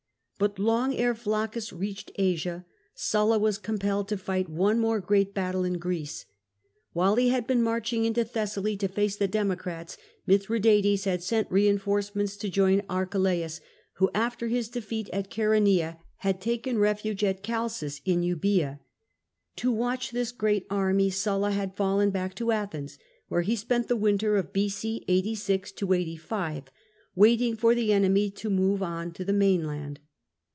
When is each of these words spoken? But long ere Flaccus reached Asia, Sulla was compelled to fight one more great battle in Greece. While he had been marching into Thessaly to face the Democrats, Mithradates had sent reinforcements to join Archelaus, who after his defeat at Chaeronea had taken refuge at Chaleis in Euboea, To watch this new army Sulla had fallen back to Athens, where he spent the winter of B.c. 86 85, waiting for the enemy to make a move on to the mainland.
But 0.41 0.57
long 0.57 0.95
ere 0.95 1.13
Flaccus 1.13 1.71
reached 1.71 2.09
Asia, 2.15 2.65
Sulla 2.95 3.37
was 3.37 3.59
compelled 3.59 4.07
to 4.07 4.17
fight 4.17 4.49
one 4.49 4.79
more 4.79 4.99
great 4.99 5.35
battle 5.35 5.63
in 5.63 5.77
Greece. 5.77 6.25
While 6.93 7.17
he 7.17 7.29
had 7.29 7.45
been 7.45 7.61
marching 7.61 8.05
into 8.05 8.25
Thessaly 8.25 8.75
to 8.77 8.87
face 8.87 9.15
the 9.15 9.27
Democrats, 9.27 9.97
Mithradates 10.25 11.03
had 11.03 11.21
sent 11.21 11.51
reinforcements 11.51 12.35
to 12.37 12.49
join 12.49 12.81
Archelaus, 12.89 13.61
who 13.97 14.09
after 14.15 14.47
his 14.47 14.67
defeat 14.69 15.11
at 15.13 15.29
Chaeronea 15.29 15.99
had 16.17 16.41
taken 16.41 16.79
refuge 16.79 17.23
at 17.23 17.43
Chaleis 17.43 18.01
in 18.03 18.23
Euboea, 18.23 18.79
To 19.57 19.71
watch 19.71 20.09
this 20.09 20.33
new 20.41 20.61
army 20.71 21.11
Sulla 21.11 21.51
had 21.51 21.75
fallen 21.77 22.09
back 22.09 22.33
to 22.37 22.51
Athens, 22.51 22.97
where 23.27 23.41
he 23.43 23.55
spent 23.55 23.87
the 23.89 23.95
winter 23.95 24.37
of 24.37 24.51
B.c. 24.53 25.05
86 25.07 25.73
85, 25.83 26.63
waiting 27.13 27.55
for 27.55 27.75
the 27.75 27.93
enemy 27.93 28.31
to 28.31 28.49
make 28.49 28.57
a 28.57 28.59
move 28.59 28.81
on 28.81 29.11
to 29.11 29.23
the 29.23 29.33
mainland. 29.33 29.99